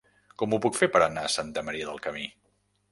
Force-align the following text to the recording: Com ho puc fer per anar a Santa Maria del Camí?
Com 0.41 0.55
ho 0.55 0.59
puc 0.63 0.79
fer 0.79 0.89
per 0.95 1.03
anar 1.09 1.27
a 1.29 1.33
Santa 1.37 1.67
Maria 1.69 1.93
del 1.93 2.05
Camí? 2.09 2.29